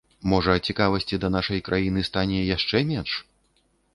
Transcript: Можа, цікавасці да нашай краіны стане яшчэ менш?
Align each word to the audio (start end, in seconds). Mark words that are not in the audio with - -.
Можа, 0.31 0.53
цікавасці 0.71 1.19
да 1.25 1.29
нашай 1.35 1.61
краіны 1.67 2.05
стане 2.09 2.39
яшчэ 2.55 2.77
менш? 2.95 3.11